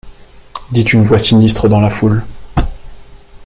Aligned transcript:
dit 0.71 0.81
une 0.81 1.03
voix 1.03 1.19
sinistre 1.19 1.69
dans 1.69 1.79
la 1.79 1.91
foule. 1.91 2.23